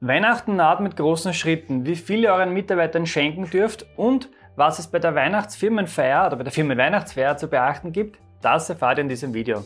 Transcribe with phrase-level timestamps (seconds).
[0.00, 1.84] Weihnachten naht mit großen Schritten.
[1.84, 6.44] Wie viel ihr euren Mitarbeitern schenken dürft und was es bei der Weihnachtsfirmenfeier oder bei
[6.44, 9.64] der Firmenweihnachtsfeier zu beachten gibt, das erfahrt ihr in diesem Video.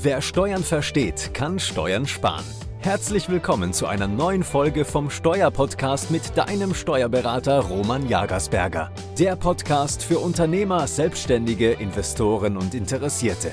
[0.00, 2.44] Wer Steuern versteht, kann Steuern sparen.
[2.80, 8.90] Herzlich willkommen zu einer neuen Folge vom Steuerpodcast mit deinem Steuerberater Roman Jagersberger.
[9.16, 13.52] Der Podcast für Unternehmer, Selbstständige, Investoren und Interessierte.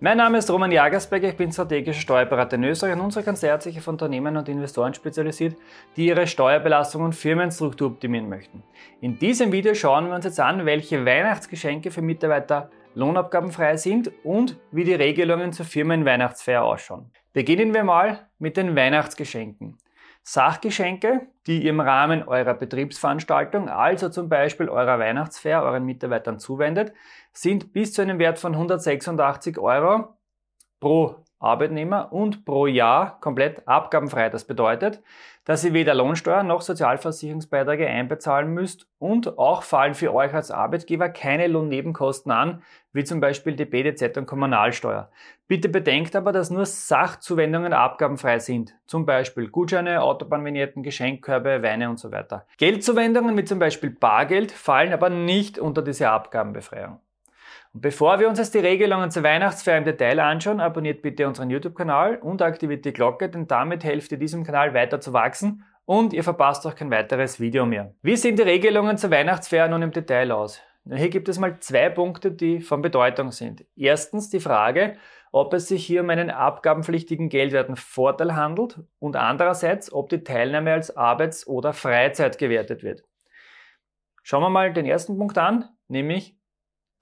[0.00, 3.62] Mein Name ist Roman Jagersberger, ich bin strategischer Steuerberater in Österreich und unsere Kanzlei hat
[3.62, 5.56] sich auf Unternehmen und Investoren spezialisiert,
[5.96, 8.64] die ihre Steuerbelastung und Firmenstruktur optimieren möchten.
[9.00, 14.58] In diesem Video schauen wir uns jetzt an, welche Weihnachtsgeschenke für Mitarbeiter lohnabgabenfrei sind und
[14.72, 17.10] wie die Regelungen zur Firmenweihnachtsfeier ausschauen.
[17.32, 19.78] Beginnen wir mal mit den Weihnachtsgeschenken.
[20.26, 26.94] Sachgeschenke, die ihr im Rahmen eurer Betriebsveranstaltung, also zum Beispiel eurer Weihnachtsfeier, euren Mitarbeitern zuwendet,
[27.32, 30.16] sind bis zu einem Wert von 186 Euro
[30.80, 34.30] pro Arbeitnehmer und pro Jahr komplett abgabenfrei.
[34.30, 35.02] Das bedeutet,
[35.44, 41.10] dass ihr weder Lohnsteuer noch Sozialversicherungsbeiträge einbezahlen müsst und auch fallen für euch als Arbeitgeber
[41.10, 45.10] keine Lohnnebenkosten an, wie zum Beispiel die BDZ und Kommunalsteuer.
[45.46, 51.98] Bitte bedenkt aber, dass nur Sachzuwendungen abgabenfrei sind, zum Beispiel Gutscheine, Autobahnvignetten, Geschenkkörbe, Weine und
[51.98, 52.46] so weiter.
[52.56, 57.00] Geldzuwendungen wie zum Beispiel Bargeld fallen aber nicht unter diese Abgabenbefreiung.
[57.74, 61.50] Und bevor wir uns jetzt die Regelungen zur Weihnachtsfeier im Detail anschauen, abonniert bitte unseren
[61.50, 66.12] YouTube-Kanal und aktiviert die Glocke, denn damit helft ihr diesem Kanal weiter zu wachsen und
[66.12, 67.92] ihr verpasst auch kein weiteres Video mehr.
[68.00, 70.62] Wie sehen die Regelungen zur Weihnachtsfeier nun im Detail aus?
[70.88, 73.64] Hier gibt es mal zwei Punkte, die von Bedeutung sind.
[73.74, 74.96] Erstens die Frage,
[75.32, 80.74] ob es sich hier um einen abgabenpflichtigen geldwerten Vorteil handelt und andererseits, ob die Teilnahme
[80.74, 83.02] als Arbeits- oder Freizeit gewertet wird.
[84.22, 86.36] Schauen wir mal den ersten Punkt an, nämlich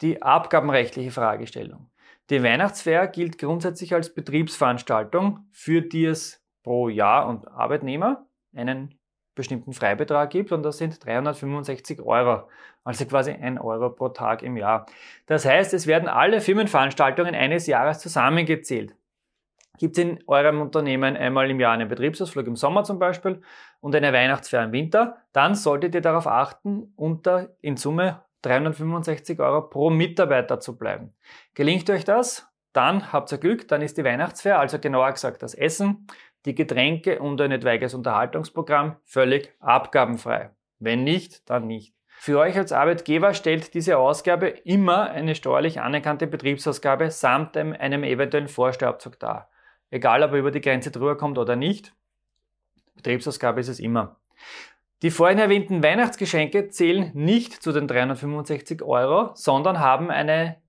[0.02, 1.90] die abgabenrechtliche Fragestellung.
[2.30, 8.98] Die Weihnachtsfeier gilt grundsätzlich als Betriebsveranstaltung, für die es pro Jahr und Arbeitnehmer einen
[9.34, 12.48] bestimmten Freibetrag gibt und das sind 365 Euro,
[12.84, 14.86] also quasi ein Euro pro Tag im Jahr.
[15.26, 18.94] Das heißt, es werden alle Firmenveranstaltungen eines Jahres zusammengezählt.
[19.78, 23.40] Gibt es in eurem Unternehmen einmal im Jahr einen Betriebsausflug im Sommer zum Beispiel
[23.80, 29.62] und eine Weihnachtsfeier im Winter, dann solltet ihr darauf achten, unter in Summe 365 Euro
[29.62, 31.14] pro Mitarbeiter zu bleiben.
[31.54, 32.48] Gelingt euch das?
[32.72, 36.06] Dann habt ihr Glück, dann ist die Weihnachtsfeier, also genauer gesagt das Essen,
[36.44, 40.50] die Getränke und ein etwaiges Unterhaltungsprogramm völlig abgabenfrei.
[40.78, 41.94] Wenn nicht, dann nicht.
[42.06, 48.48] Für euch als Arbeitgeber stellt diese Ausgabe immer eine steuerlich anerkannte Betriebsausgabe samt einem eventuellen
[48.48, 49.50] Vorsteuerabzug dar.
[49.90, 51.94] Egal, ob er über die Grenze drüber kommt oder nicht,
[52.94, 54.20] Betriebsausgabe ist es immer.
[55.02, 60.62] Die vorhin erwähnten Weihnachtsgeschenke zählen nicht zu den 365 Euro, sondern haben eine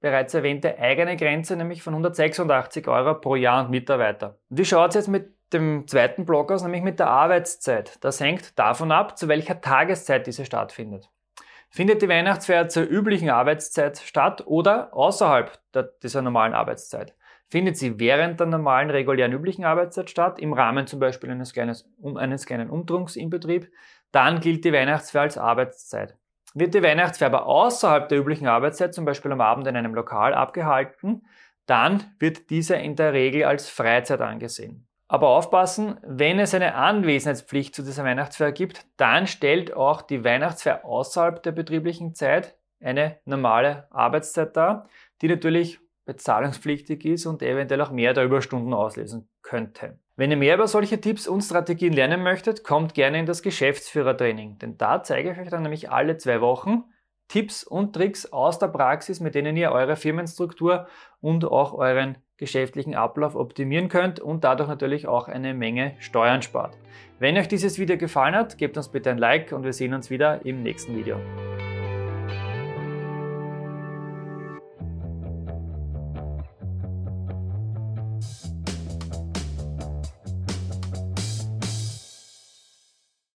[0.00, 4.38] bereits erwähnte eigene Grenze, nämlich von 186 Euro pro Jahr und Mitarbeiter.
[4.48, 8.02] Wie schaut es jetzt mit dem zweiten Block aus, nämlich mit der Arbeitszeit?
[8.02, 11.10] Das hängt davon ab, zu welcher Tageszeit diese stattfindet.
[11.68, 15.58] Findet die Weihnachtsfeier zur üblichen Arbeitszeit statt oder außerhalb
[16.02, 17.14] dieser normalen Arbeitszeit?
[17.50, 21.88] Findet sie während der normalen, regulären, üblichen Arbeitszeit statt, im Rahmen zum Beispiel eines, kleines,
[22.00, 23.70] um, eines kleinen Umtrunks im Betrieb,
[24.12, 26.16] dann gilt die Weihnachtsfeier als Arbeitszeit.
[26.54, 30.34] Wird die Weihnachtsfeier aber außerhalb der üblichen Arbeitszeit, zum Beispiel am Abend in einem Lokal,
[30.34, 31.26] abgehalten,
[31.66, 34.86] dann wird diese in der Regel als Freizeit angesehen.
[35.08, 40.84] Aber aufpassen, wenn es eine Anwesenheitspflicht zu dieser Weihnachtsfeier gibt, dann stellt auch die Weihnachtsfeier
[40.84, 44.88] außerhalb der betrieblichen Zeit eine normale Arbeitszeit dar,
[45.20, 49.98] die natürlich bezahlungspflichtig ist und eventuell auch mehr der Überstunden auslösen könnte.
[50.16, 54.58] Wenn ihr mehr über solche Tipps und Strategien lernen möchtet, kommt gerne in das Geschäftsführertraining,
[54.58, 56.84] denn da zeige ich euch dann nämlich alle zwei Wochen
[57.28, 60.86] Tipps und Tricks aus der Praxis, mit denen ihr eure Firmenstruktur
[61.20, 66.76] und auch euren geschäftlichen Ablauf optimieren könnt und dadurch natürlich auch eine Menge Steuern spart.
[67.18, 70.10] Wenn euch dieses Video gefallen hat, gebt uns bitte ein Like und wir sehen uns
[70.10, 71.18] wieder im nächsten Video.